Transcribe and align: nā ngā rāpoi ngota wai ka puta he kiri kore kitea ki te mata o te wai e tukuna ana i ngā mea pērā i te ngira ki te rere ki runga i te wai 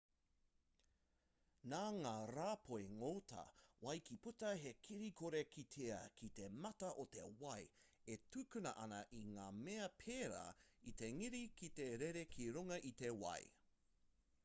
nā 1.71 1.79
ngā 1.97 2.11
rāpoi 2.35 2.79
ngota 3.01 3.41
wai 3.87 3.93
ka 4.07 4.15
puta 4.23 4.53
he 4.61 4.71
kiri 4.87 5.09
kore 5.19 5.41
kitea 5.55 5.99
ki 6.21 6.29
te 6.39 6.47
mata 6.63 6.89
o 7.03 7.05
te 7.17 7.25
wai 7.43 7.59
e 8.15 8.17
tukuna 8.37 8.71
ana 8.85 9.01
i 9.17 9.21
ngā 9.35 9.47
mea 9.59 9.89
pērā 10.05 10.39
i 10.93 10.95
te 11.03 11.11
ngira 11.19 11.43
ki 11.61 11.69
te 11.81 11.87
rere 12.05 12.25
ki 12.35 12.49
runga 12.57 12.81
i 12.93 12.95
te 13.03 13.13
wai 13.25 13.39